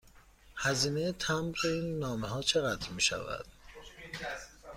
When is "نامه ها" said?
1.99-2.41